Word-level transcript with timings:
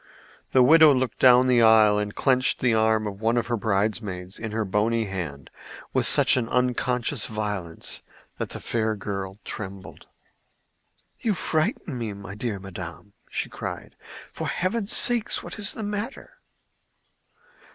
The 0.51 0.63
widow 0.63 0.91
looked 0.95 1.19
down 1.19 1.45
the 1.45 1.61
aisle 1.61 1.99
and 1.99 2.15
clenched 2.15 2.59
the 2.59 2.73
arm 2.73 3.05
of 3.05 3.21
one 3.21 3.37
of 3.37 3.45
her 3.45 3.55
bridemaids 3.55 4.39
in 4.39 4.51
her 4.51 4.65
bony 4.65 5.05
hand 5.05 5.51
with 5.93 6.07
such 6.07 6.35
unconscious 6.37 7.27
violence 7.27 8.01
that 8.39 8.49
the 8.49 8.59
fair 8.59 8.95
girl 8.95 9.37
trembled. 9.45 10.07
"You 11.19 11.35
frighten 11.35 11.99
me, 11.99 12.13
my 12.13 12.33
dear 12.33 12.57
madam," 12.59 13.13
cried 13.51 13.95
she. 13.95 14.07
"For 14.33 14.47
heaven's 14.47 14.91
sake, 14.91 15.29
what 15.43 15.59
is 15.59 15.73
the 15.73 15.83
matter?" 15.83 16.39